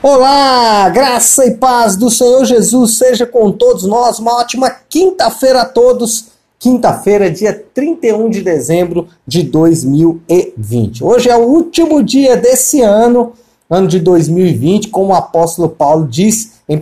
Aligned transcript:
Olá, 0.00 0.88
graça 0.90 1.44
e 1.44 1.56
paz 1.56 1.96
do 1.96 2.08
Senhor 2.08 2.44
Jesus 2.44 2.98
seja 2.98 3.26
com 3.26 3.50
todos 3.50 3.82
nós. 3.82 4.20
Uma 4.20 4.38
ótima 4.38 4.70
quinta-feira 4.70 5.62
a 5.62 5.64
todos. 5.64 6.26
Quinta-feira, 6.56 7.28
dia 7.28 7.66
31 7.74 8.30
de 8.30 8.40
dezembro 8.40 9.08
de 9.26 9.42
2020. 9.42 11.02
Hoje 11.02 11.28
é 11.28 11.36
o 11.36 11.48
último 11.48 12.00
dia 12.00 12.36
desse 12.36 12.80
ano, 12.80 13.32
ano 13.68 13.88
de 13.88 13.98
2020, 13.98 14.86
como 14.88 15.08
o 15.08 15.16
apóstolo 15.16 15.68
Paulo 15.68 16.06
diz 16.06 16.52
em 16.68 16.76
1 16.76 16.80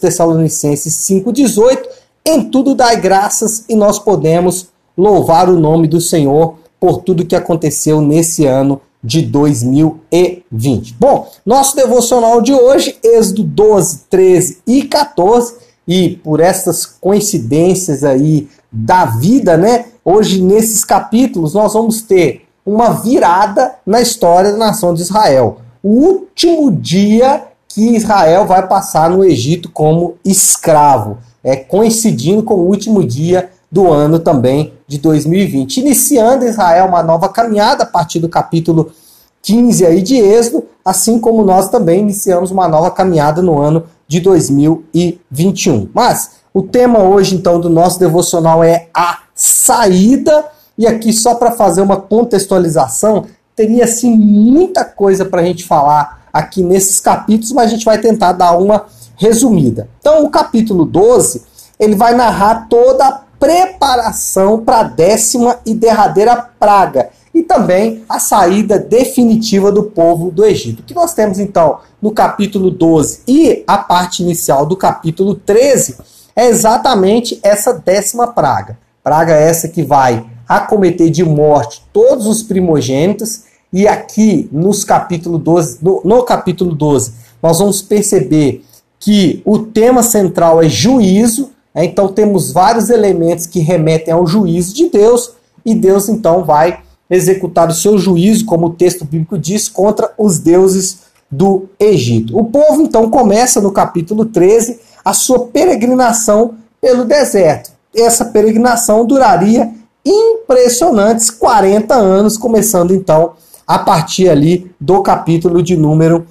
Tessalonicenses 0.00 0.94
5,18: 0.94 1.80
em 2.24 2.44
tudo 2.48 2.76
dai 2.76 3.00
graças 3.00 3.64
e 3.68 3.74
nós 3.74 3.98
podemos 3.98 4.68
louvar 4.96 5.50
o 5.50 5.58
nome 5.58 5.88
do 5.88 6.00
Senhor 6.00 6.54
por 6.78 6.98
tudo 6.98 7.26
que 7.26 7.34
aconteceu 7.34 8.00
nesse 8.00 8.46
ano 8.46 8.80
de 9.02 9.22
2020. 9.22 10.96
Bom, 10.98 11.28
nosso 11.44 11.74
devocional 11.74 12.40
de 12.40 12.52
hoje, 12.52 12.96
Êxodo 13.02 13.42
12, 13.42 14.04
13 14.08 14.58
e 14.66 14.82
14, 14.84 15.54
e 15.86 16.10
por 16.22 16.40
essas 16.40 16.86
coincidências 16.86 18.04
aí 18.04 18.48
da 18.70 19.04
vida, 19.04 19.56
né? 19.56 19.86
Hoje 20.04 20.40
nesses 20.40 20.84
capítulos 20.84 21.54
nós 21.54 21.72
vamos 21.72 22.02
ter 22.02 22.46
uma 22.64 22.90
virada 22.90 23.74
na 23.84 24.00
história 24.00 24.52
da 24.52 24.58
nação 24.58 24.94
de 24.94 25.02
Israel. 25.02 25.58
O 25.82 25.88
último 25.88 26.70
dia 26.70 27.42
que 27.68 27.96
Israel 27.96 28.46
vai 28.46 28.66
passar 28.68 29.10
no 29.10 29.24
Egito 29.24 29.68
como 29.70 30.14
escravo, 30.24 31.18
é 31.42 31.56
coincidindo 31.56 32.42
com 32.42 32.54
o 32.54 32.68
último 32.68 33.02
dia 33.02 33.50
do 33.70 33.90
ano 33.90 34.18
também 34.18 34.74
de 34.92 34.98
2020. 34.98 35.78
Iniciando 35.78 36.44
Israel 36.44 36.86
uma 36.86 37.02
nova 37.02 37.28
caminhada 37.28 37.84
a 37.84 37.86
partir 37.86 38.18
do 38.18 38.28
capítulo 38.28 38.92
15 39.40 39.86
aí 39.86 40.02
de 40.02 40.16
Êxodo, 40.16 40.64
assim 40.84 41.18
como 41.18 41.42
nós 41.42 41.70
também 41.70 42.00
iniciamos 42.00 42.50
uma 42.50 42.68
nova 42.68 42.90
caminhada 42.90 43.40
no 43.40 43.58
ano 43.58 43.84
de 44.06 44.20
2021. 44.20 45.88
Mas 45.94 46.32
o 46.52 46.62
tema 46.62 46.98
hoje 46.98 47.34
então 47.34 47.58
do 47.58 47.70
nosso 47.70 47.98
devocional 47.98 48.62
é 48.62 48.88
a 48.92 49.20
saída 49.34 50.44
e 50.76 50.86
aqui 50.86 51.10
só 51.12 51.36
para 51.36 51.52
fazer 51.52 51.80
uma 51.80 51.96
contextualização, 51.96 53.24
teria 53.56 53.84
assim 53.84 54.16
muita 54.16 54.84
coisa 54.84 55.24
para 55.24 55.40
a 55.40 55.44
gente 55.44 55.64
falar 55.64 56.26
aqui 56.30 56.62
nesses 56.62 57.00
capítulos, 57.00 57.52
mas 57.52 57.66
a 57.66 57.74
gente 57.74 57.84
vai 57.84 57.98
tentar 57.98 58.32
dar 58.32 58.58
uma 58.58 58.84
resumida. 59.16 59.88
Então, 60.00 60.24
o 60.24 60.30
capítulo 60.30 60.84
12, 60.84 61.42
ele 61.78 61.94
vai 61.94 62.14
narrar 62.14 62.66
toda 62.68 63.06
a 63.06 63.21
preparação 63.42 64.60
para 64.60 64.78
a 64.78 64.84
décima 64.84 65.58
e 65.66 65.74
derradeira 65.74 66.36
praga 66.36 67.10
e 67.34 67.42
também 67.42 68.04
a 68.08 68.20
saída 68.20 68.78
definitiva 68.78 69.72
do 69.72 69.82
povo 69.82 70.30
do 70.30 70.44
Egito. 70.44 70.84
Que 70.84 70.94
nós 70.94 71.12
temos 71.12 71.40
então 71.40 71.80
no 72.00 72.12
capítulo 72.12 72.70
12 72.70 73.22
e 73.26 73.64
a 73.66 73.78
parte 73.78 74.22
inicial 74.22 74.64
do 74.64 74.76
capítulo 74.76 75.34
13 75.34 75.96
é 76.36 76.46
exatamente 76.46 77.40
essa 77.42 77.72
décima 77.72 78.28
praga. 78.28 78.78
Praga 79.02 79.34
essa 79.34 79.66
que 79.66 79.82
vai 79.82 80.24
acometer 80.48 81.10
de 81.10 81.24
morte 81.24 81.82
todos 81.92 82.28
os 82.28 82.44
primogênitos 82.44 83.42
e 83.72 83.88
aqui 83.88 84.48
nos 84.52 84.84
capítulo 84.84 85.36
12, 85.36 85.78
no, 85.82 86.00
no 86.04 86.22
capítulo 86.22 86.72
12, 86.76 87.14
nós 87.42 87.58
vamos 87.58 87.82
perceber 87.82 88.64
que 89.00 89.42
o 89.44 89.58
tema 89.58 90.00
central 90.00 90.62
é 90.62 90.68
juízo, 90.68 91.50
então 91.74 92.08
temos 92.08 92.52
vários 92.52 92.90
elementos 92.90 93.46
que 93.46 93.60
remetem 93.60 94.12
ao 94.12 94.26
juízo 94.26 94.74
de 94.74 94.88
Deus, 94.88 95.32
e 95.64 95.74
Deus 95.74 96.08
então 96.08 96.44
vai 96.44 96.80
executar 97.08 97.68
o 97.68 97.74
seu 97.74 97.98
juízo, 97.98 98.44
como 98.44 98.66
o 98.66 98.72
texto 98.72 99.04
bíblico 99.04 99.38
diz, 99.38 99.68
contra 99.68 100.12
os 100.18 100.38
deuses 100.38 101.00
do 101.30 101.66
Egito. 101.78 102.38
O 102.38 102.44
povo 102.44 102.82
então 102.82 103.08
começa 103.10 103.60
no 103.60 103.72
capítulo 103.72 104.26
13 104.26 104.80
a 105.04 105.12
sua 105.12 105.46
peregrinação 105.46 106.54
pelo 106.80 107.04
deserto. 107.04 107.70
Essa 107.94 108.24
peregrinação 108.26 109.04
duraria 109.04 109.70
impressionantes 110.04 111.30
40 111.30 111.94
anos, 111.94 112.36
começando 112.36 112.92
então 112.92 113.32
a 113.66 113.78
partir 113.78 114.28
ali 114.28 114.70
do 114.80 115.02
capítulo 115.02 115.62
de 115.62 115.76
número 115.76 116.26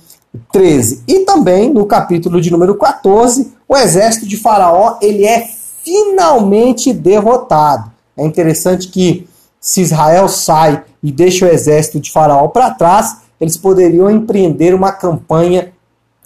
13. 0.52 1.04
E 1.08 1.20
também 1.20 1.74
no 1.74 1.86
capítulo 1.86 2.40
de 2.40 2.52
número 2.52 2.76
14, 2.76 3.54
o 3.68 3.76
exército 3.76 4.26
de 4.26 4.38
Faraó 4.38 4.98
ele 5.02 5.26
é 5.26 5.50
finalmente 5.84 6.94
derrotado. 6.94 7.92
É 8.16 8.26
interessante 8.26 8.88
que 8.88 9.28
se 9.60 9.82
Israel 9.82 10.28
sai 10.28 10.84
e 11.04 11.12
deixa 11.12 11.46
o 11.46 11.50
exército 11.50 12.00
de 12.00 12.12
Faraó 12.12 12.48
para 12.48 12.72
trás, 12.72 13.18
eles 13.40 13.58
poderiam 13.58 14.10
empreender 14.10 14.74
uma 14.74 14.92
campanha 14.92 15.72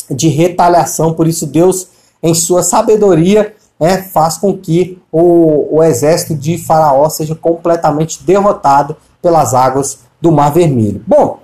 de 0.09 0.27
retaliação. 0.27 1.13
Por 1.13 1.27
isso, 1.27 1.45
Deus, 1.45 1.87
em 2.21 2.33
sua 2.33 2.63
sabedoria, 2.63 3.53
né, 3.79 4.01
faz 4.01 4.37
com 4.37 4.57
que 4.57 5.01
o, 5.11 5.77
o 5.77 5.83
exército 5.83 6.35
de 6.35 6.57
Faraó 6.57 7.09
seja 7.09 7.35
completamente 7.35 8.23
derrotado 8.23 8.95
pelas 9.21 9.53
águas 9.53 9.99
do 10.21 10.31
Mar 10.31 10.51
Vermelho. 10.51 11.01
Bom, 11.05 11.39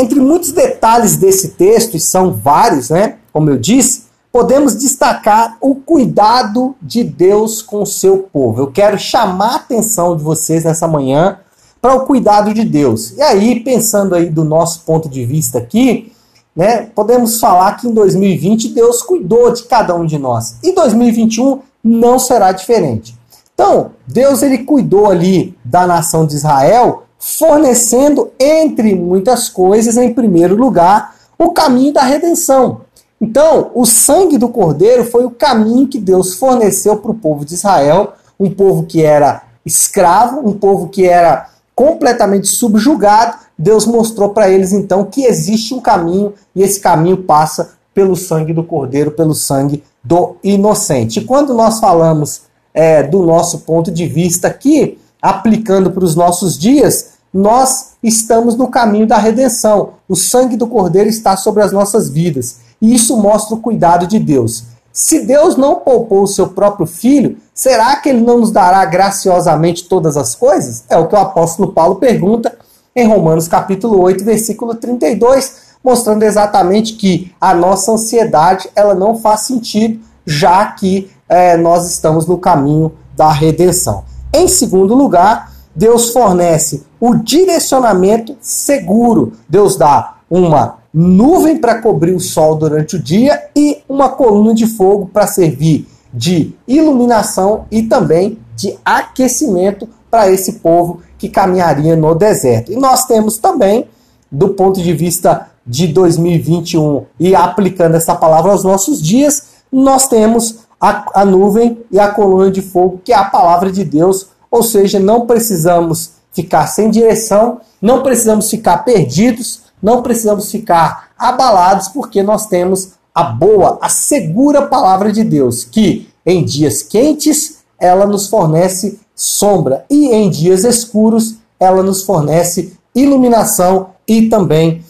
entre 0.00 0.20
muitos 0.20 0.52
detalhes 0.52 1.16
desse 1.16 1.50
texto, 1.50 1.96
e 1.96 2.00
são 2.00 2.32
vários, 2.32 2.90
né? 2.90 3.16
Como 3.32 3.50
eu 3.50 3.58
disse, 3.58 4.04
podemos 4.32 4.74
destacar 4.74 5.56
o 5.60 5.74
cuidado 5.74 6.74
de 6.80 7.04
Deus 7.04 7.62
com 7.62 7.82
o 7.82 7.86
seu 7.86 8.18
povo. 8.32 8.62
Eu 8.62 8.70
quero 8.70 8.98
chamar 8.98 9.52
a 9.52 9.56
atenção 9.56 10.16
de 10.16 10.22
vocês 10.22 10.64
nessa 10.64 10.88
manhã 10.88 11.38
para 11.80 11.94
o 11.94 12.06
cuidado 12.06 12.52
de 12.52 12.64
Deus. 12.64 13.12
E 13.16 13.22
aí, 13.22 13.60
pensando 13.60 14.14
aí 14.14 14.28
do 14.28 14.44
nosso 14.44 14.80
ponto 14.80 15.08
de 15.08 15.24
vista 15.24 15.58
aqui, 15.58 16.12
né, 16.54 16.88
podemos 16.94 17.40
falar 17.40 17.76
que 17.76 17.86
em 17.86 17.94
2020 17.94 18.68
Deus 18.68 19.02
cuidou 19.02 19.52
de 19.52 19.64
cada 19.64 19.94
um 19.94 20.04
de 20.04 20.18
nós. 20.18 20.56
E 20.62 20.74
2021 20.74 21.60
não 21.82 22.18
será 22.18 22.52
diferente. 22.52 23.18
Então, 23.54 23.92
Deus 24.06 24.42
ele 24.42 24.58
cuidou 24.58 25.10
ali 25.10 25.56
da 25.64 25.86
nação 25.86 26.26
de 26.26 26.34
Israel 26.34 27.04
fornecendo, 27.20 28.30
entre 28.40 28.94
muitas 28.94 29.50
coisas, 29.50 29.98
em 29.98 30.14
primeiro 30.14 30.56
lugar, 30.56 31.14
o 31.38 31.50
caminho 31.50 31.92
da 31.92 32.02
redenção. 32.02 32.80
Então, 33.20 33.70
o 33.74 33.84
sangue 33.84 34.38
do 34.38 34.48
cordeiro 34.48 35.04
foi 35.04 35.26
o 35.26 35.30
caminho 35.30 35.86
que 35.86 36.00
Deus 36.00 36.34
forneceu 36.34 36.96
para 36.96 37.10
o 37.10 37.14
povo 37.14 37.44
de 37.44 37.54
Israel, 37.54 38.14
um 38.38 38.50
povo 38.50 38.84
que 38.84 39.02
era 39.02 39.42
escravo, 39.64 40.40
um 40.48 40.54
povo 40.54 40.88
que 40.88 41.06
era 41.06 41.50
completamente 41.74 42.48
subjugado. 42.48 43.36
Deus 43.58 43.84
mostrou 43.84 44.30
para 44.30 44.48
eles 44.48 44.72
então 44.72 45.04
que 45.04 45.24
existe 45.24 45.74
um 45.74 45.80
caminho 45.80 46.32
e 46.56 46.62
esse 46.62 46.80
caminho 46.80 47.18
passa 47.18 47.72
pelo 47.92 48.16
sangue 48.16 48.54
do 48.54 48.64
cordeiro, 48.64 49.10
pelo 49.10 49.34
sangue 49.34 49.84
do 50.02 50.36
inocente. 50.42 51.20
E 51.20 51.24
quando 51.24 51.52
nós 51.52 51.78
falamos 51.78 52.42
é, 52.72 53.02
do 53.02 53.26
nosso 53.26 53.58
ponto 53.60 53.90
de 53.90 54.06
vista 54.06 54.48
aqui, 54.48 54.98
aplicando 55.20 55.90
para 55.90 56.04
os 56.04 56.14
nossos 56.14 56.58
dias, 56.58 57.09
nós 57.32 57.92
estamos 58.02 58.56
no 58.56 58.68
caminho 58.68 59.06
da 59.06 59.16
redenção. 59.16 59.90
O 60.08 60.16
sangue 60.16 60.56
do 60.56 60.66
Cordeiro 60.66 61.08
está 61.08 61.36
sobre 61.36 61.62
as 61.62 61.72
nossas 61.72 62.08
vidas. 62.08 62.58
E 62.80 62.94
isso 62.94 63.16
mostra 63.16 63.54
o 63.54 63.60
cuidado 63.60 64.06
de 64.06 64.18
Deus. 64.18 64.64
Se 64.92 65.20
Deus 65.20 65.56
não 65.56 65.76
poupou 65.76 66.22
o 66.22 66.26
seu 66.26 66.48
próprio 66.48 66.86
filho, 66.86 67.36
será 67.54 67.94
que 67.96 68.08
ele 68.08 68.20
não 68.20 68.38
nos 68.38 68.50
dará 68.50 68.84
graciosamente 68.84 69.84
todas 69.84 70.16
as 70.16 70.34
coisas? 70.34 70.84
É 70.88 70.98
o 70.98 71.06
que 71.06 71.14
o 71.14 71.18
apóstolo 71.18 71.72
Paulo 71.72 71.96
pergunta 71.96 72.58
em 72.94 73.06
Romanos 73.06 73.46
capítulo 73.46 74.00
8, 74.00 74.24
versículo 74.24 74.74
32, 74.74 75.70
mostrando 75.82 76.24
exatamente 76.24 76.94
que 76.94 77.32
a 77.40 77.54
nossa 77.54 77.92
ansiedade 77.92 78.68
ela 78.74 78.94
não 78.94 79.16
faz 79.16 79.42
sentido, 79.42 80.00
já 80.26 80.66
que 80.66 81.08
é, 81.28 81.56
nós 81.56 81.88
estamos 81.88 82.26
no 82.26 82.36
caminho 82.36 82.92
da 83.16 83.30
redenção. 83.30 84.04
Em 84.34 84.48
segundo 84.48 84.94
lugar, 84.94 85.49
Deus 85.80 86.10
fornece 86.10 86.82
o 87.00 87.14
direcionamento 87.14 88.36
seguro. 88.38 89.32
Deus 89.48 89.76
dá 89.76 90.16
uma 90.28 90.80
nuvem 90.92 91.56
para 91.56 91.80
cobrir 91.80 92.12
o 92.12 92.20
sol 92.20 92.56
durante 92.56 92.96
o 92.96 93.02
dia 93.02 93.48
e 93.56 93.78
uma 93.88 94.10
coluna 94.10 94.52
de 94.52 94.66
fogo 94.66 95.08
para 95.10 95.26
servir 95.26 95.88
de 96.12 96.54
iluminação 96.68 97.64
e 97.70 97.84
também 97.84 98.38
de 98.54 98.78
aquecimento 98.84 99.88
para 100.10 100.30
esse 100.30 100.54
povo 100.54 101.00
que 101.16 101.30
caminharia 101.30 101.96
no 101.96 102.14
deserto. 102.14 102.70
E 102.70 102.76
nós 102.76 103.06
temos 103.06 103.38
também, 103.38 103.86
do 104.30 104.50
ponto 104.50 104.82
de 104.82 104.92
vista 104.92 105.48
de 105.66 105.86
2021 105.86 107.06
e 107.18 107.34
aplicando 107.34 107.94
essa 107.94 108.14
palavra 108.14 108.52
aos 108.52 108.64
nossos 108.64 109.00
dias, 109.00 109.44
nós 109.72 110.08
temos 110.08 110.58
a, 110.78 111.22
a 111.22 111.24
nuvem 111.24 111.78
e 111.90 111.98
a 111.98 112.08
coluna 112.08 112.50
de 112.50 112.60
fogo, 112.60 113.00
que 113.02 113.14
é 113.14 113.16
a 113.16 113.24
palavra 113.24 113.72
de 113.72 113.82
Deus, 113.82 114.26
ou 114.50 114.62
seja, 114.62 114.98
não 114.98 115.26
precisamos 115.26 116.12
ficar 116.32 116.66
sem 116.66 116.90
direção, 116.90 117.60
não 117.80 118.02
precisamos 118.02 118.50
ficar 118.50 118.78
perdidos, 118.78 119.62
não 119.82 120.02
precisamos 120.02 120.50
ficar 120.50 121.10
abalados, 121.18 121.88
porque 121.88 122.22
nós 122.22 122.46
temos 122.46 122.92
a 123.14 123.24
boa, 123.24 123.78
a 123.80 123.88
segura 123.88 124.62
palavra 124.62 125.12
de 125.12 125.24
Deus, 125.24 125.64
que 125.64 126.08
em 126.24 126.44
dias 126.44 126.82
quentes 126.82 127.58
ela 127.78 128.06
nos 128.06 128.28
fornece 128.28 129.00
sombra 129.14 129.84
e 129.90 130.08
em 130.08 130.30
dias 130.30 130.64
escuros 130.64 131.36
ela 131.58 131.82
nos 131.82 132.02
fornece 132.02 132.74
iluminação 132.94 133.90
e 134.06 134.28
também 134.28 134.82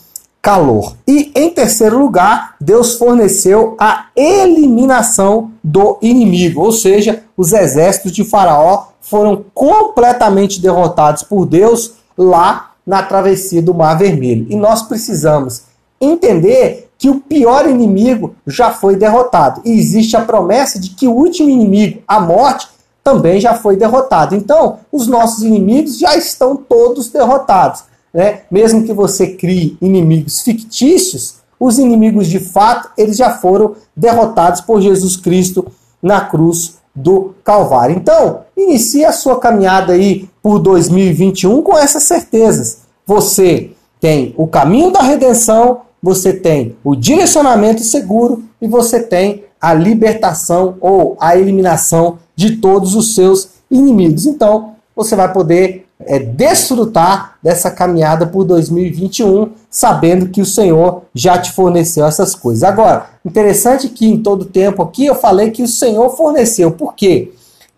calor. 0.42 0.94
E 1.06 1.30
em 1.34 1.50
terceiro 1.50 1.98
lugar, 1.98 2.54
Deus 2.60 2.94
forneceu 2.94 3.76
a 3.78 4.06
eliminação 4.16 5.50
do 5.62 5.98
inimigo, 6.00 6.62
ou 6.62 6.72
seja, 6.72 7.24
os 7.36 7.52
exércitos 7.52 8.12
de 8.12 8.24
Faraó 8.24 8.89
foram 9.10 9.44
completamente 9.52 10.62
derrotados 10.62 11.24
por 11.24 11.44
Deus 11.44 11.94
lá 12.16 12.70
na 12.86 13.02
travessia 13.02 13.60
do 13.60 13.74
Mar 13.74 13.98
Vermelho. 13.98 14.46
E 14.48 14.54
nós 14.54 14.82
precisamos 14.82 15.62
entender 16.00 16.88
que 16.96 17.10
o 17.10 17.18
pior 17.18 17.68
inimigo 17.68 18.36
já 18.46 18.70
foi 18.70 18.94
derrotado. 18.94 19.62
E 19.64 19.72
existe 19.72 20.16
a 20.16 20.20
promessa 20.20 20.78
de 20.78 20.90
que 20.90 21.08
o 21.08 21.12
último 21.12 21.50
inimigo, 21.50 22.00
a 22.06 22.20
morte, 22.20 22.68
também 23.02 23.40
já 23.40 23.54
foi 23.54 23.76
derrotado. 23.76 24.36
Então, 24.36 24.78
os 24.92 25.08
nossos 25.08 25.42
inimigos 25.42 25.98
já 25.98 26.16
estão 26.16 26.56
todos 26.56 27.08
derrotados. 27.08 27.82
Né? 28.14 28.42
Mesmo 28.50 28.84
que 28.84 28.92
você 28.92 29.28
crie 29.34 29.76
inimigos 29.80 30.42
fictícios, 30.42 31.36
os 31.58 31.78
inimigos 31.78 32.28
de 32.28 32.38
fato, 32.38 32.90
eles 32.96 33.16
já 33.16 33.30
foram 33.38 33.74
derrotados 33.96 34.60
por 34.60 34.80
Jesus 34.80 35.16
Cristo 35.16 35.66
na 36.02 36.20
cruz 36.20 36.79
do 36.94 37.34
Calvário. 37.44 37.96
Então, 37.96 38.40
inicie 38.56 39.04
a 39.04 39.12
sua 39.12 39.38
caminhada 39.38 39.92
aí 39.92 40.28
por 40.42 40.58
2021 40.58 41.62
com 41.62 41.78
essas 41.78 42.02
certezas. 42.02 42.82
Você 43.06 43.70
tem 44.00 44.34
o 44.36 44.46
caminho 44.46 44.90
da 44.90 45.02
redenção, 45.02 45.82
você 46.02 46.32
tem 46.32 46.76
o 46.82 46.96
direcionamento 46.96 47.82
seguro 47.82 48.44
e 48.60 48.66
você 48.66 49.00
tem 49.00 49.44
a 49.60 49.74
libertação 49.74 50.76
ou 50.80 51.16
a 51.20 51.36
eliminação 51.36 52.18
de 52.34 52.56
todos 52.56 52.94
os 52.94 53.14
seus 53.14 53.50
inimigos. 53.70 54.26
Então, 54.26 54.74
você 54.96 55.14
vai 55.14 55.32
poder 55.32 55.86
é, 56.06 56.18
desfrutar 56.18 57.36
dessa 57.42 57.70
caminhada 57.70 58.26
por 58.26 58.44
2021, 58.44 59.50
sabendo 59.70 60.28
que 60.28 60.40
o 60.40 60.46
Senhor 60.46 61.02
já 61.14 61.38
te 61.38 61.52
forneceu 61.52 62.06
essas 62.06 62.34
coisas. 62.34 62.62
Agora, 62.62 63.10
interessante 63.24 63.88
que 63.88 64.06
em 64.06 64.22
todo 64.22 64.44
tempo 64.44 64.82
aqui 64.82 65.06
eu 65.06 65.14
falei 65.14 65.50
que 65.50 65.62
o 65.62 65.68
Senhor 65.68 66.10
forneceu. 66.16 66.70
Por 66.70 66.94
quê? 66.94 67.32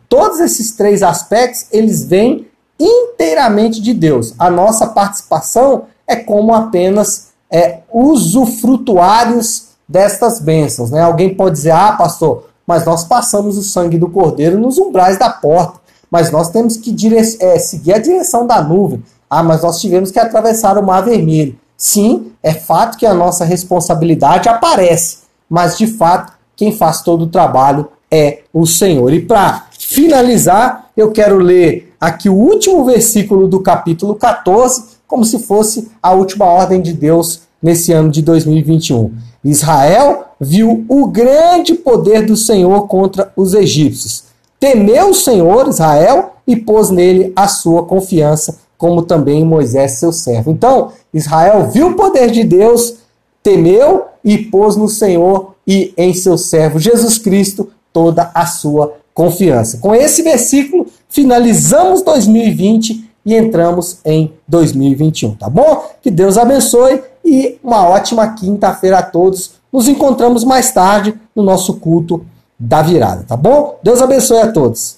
Todos 0.08 0.40
esses 0.40 0.72
três 0.72 1.02
aspectos, 1.02 1.66
eles 1.72 2.04
vêm 2.04 2.46
inteiramente 2.78 3.80
de 3.80 3.94
Deus. 3.94 4.34
A 4.38 4.50
nossa 4.50 4.86
participação 4.88 5.84
é 6.06 6.16
como 6.16 6.54
apenas 6.54 7.28
é, 7.50 7.78
usufrutuários 7.92 9.68
destas 9.88 10.40
bênçãos. 10.40 10.90
Né? 10.90 11.00
Alguém 11.00 11.34
pode 11.34 11.56
dizer, 11.56 11.72
ah, 11.72 11.92
pastor, 11.92 12.48
mas 12.66 12.84
nós 12.84 13.04
passamos 13.04 13.58
o 13.58 13.62
sangue 13.62 13.98
do 13.98 14.08
cordeiro 14.08 14.58
nos 14.58 14.78
umbrais 14.78 15.18
da 15.18 15.28
porta 15.28 15.81
mas 16.12 16.30
nós 16.30 16.50
temos 16.50 16.76
que 16.76 16.94
é, 17.40 17.58
seguir 17.58 17.94
a 17.94 17.98
direção 17.98 18.46
da 18.46 18.62
nuvem. 18.62 19.02
Ah, 19.30 19.42
mas 19.42 19.62
nós 19.62 19.80
tivemos 19.80 20.10
que 20.10 20.20
atravessar 20.20 20.76
o 20.76 20.82
Mar 20.84 21.00
Vermelho. 21.00 21.58
Sim, 21.74 22.32
é 22.42 22.52
fato 22.52 22.98
que 22.98 23.06
a 23.06 23.14
nossa 23.14 23.46
responsabilidade 23.46 24.46
aparece, 24.46 25.20
mas 25.48 25.78
de 25.78 25.86
fato 25.86 26.34
quem 26.54 26.70
faz 26.70 27.00
todo 27.00 27.22
o 27.22 27.28
trabalho 27.28 27.88
é 28.10 28.40
o 28.52 28.66
Senhor. 28.66 29.10
E 29.14 29.22
para 29.22 29.68
finalizar, 29.78 30.90
eu 30.94 31.10
quero 31.12 31.38
ler 31.38 31.94
aqui 31.98 32.28
o 32.28 32.34
último 32.34 32.84
versículo 32.84 33.48
do 33.48 33.60
capítulo 33.60 34.14
14, 34.14 34.84
como 35.08 35.24
se 35.24 35.38
fosse 35.38 35.90
a 36.02 36.12
última 36.12 36.44
ordem 36.44 36.82
de 36.82 36.92
Deus 36.92 37.40
nesse 37.62 37.90
ano 37.90 38.10
de 38.10 38.20
2021. 38.20 39.14
Israel 39.42 40.26
viu 40.38 40.84
o 40.88 41.06
grande 41.06 41.72
poder 41.72 42.26
do 42.26 42.36
Senhor 42.36 42.86
contra 42.86 43.32
os 43.34 43.54
egípcios 43.54 44.30
temeu 44.62 45.10
o 45.10 45.14
Senhor, 45.14 45.66
Israel, 45.66 46.34
e 46.46 46.54
pôs 46.54 46.88
nele 46.88 47.32
a 47.34 47.48
sua 47.48 47.82
confiança, 47.82 48.60
como 48.78 49.02
também 49.02 49.44
Moisés, 49.44 49.98
seu 49.98 50.12
servo. 50.12 50.52
Então, 50.52 50.92
Israel 51.12 51.68
viu 51.68 51.88
o 51.88 51.94
poder 51.96 52.30
de 52.30 52.44
Deus, 52.44 52.98
temeu 53.42 54.04
e 54.24 54.38
pôs 54.38 54.76
no 54.76 54.88
Senhor 54.88 55.56
e 55.66 55.92
em 55.96 56.14
seu 56.14 56.38
servo 56.38 56.78
Jesus 56.78 57.18
Cristo 57.18 57.70
toda 57.92 58.30
a 58.32 58.46
sua 58.46 58.94
confiança. 59.12 59.78
Com 59.78 59.92
esse 59.92 60.22
versículo, 60.22 60.86
finalizamos 61.08 62.02
2020 62.02 63.10
e 63.26 63.34
entramos 63.34 63.98
em 64.04 64.32
2021, 64.46 65.34
tá 65.34 65.50
bom? 65.50 65.86
Que 66.00 66.10
Deus 66.10 66.38
abençoe 66.38 67.02
e 67.24 67.58
uma 67.64 67.88
ótima 67.88 68.28
quinta-feira 68.34 68.98
a 68.98 69.02
todos. 69.02 69.54
Nos 69.72 69.88
encontramos 69.88 70.44
mais 70.44 70.70
tarde 70.70 71.14
no 71.34 71.42
nosso 71.42 71.74
culto 71.74 72.24
da 72.64 72.80
virada, 72.80 73.24
tá 73.26 73.36
bom? 73.36 73.76
Deus 73.82 74.00
abençoe 74.00 74.38
a 74.38 74.52
todos. 74.52 74.96